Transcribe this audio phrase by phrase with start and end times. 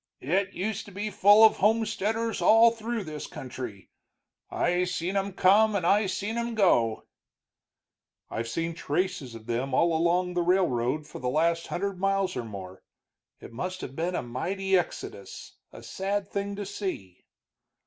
[0.23, 3.91] "It used to be full of homesteaders all through this country
[4.49, 7.05] I seen 'em come and I seen 'em go."
[8.27, 12.43] "I've seen traces of them all along the railroad for the last hundred miles or
[12.43, 12.81] more.
[13.39, 17.25] It must have been a mighty exodus, a sad thing to see."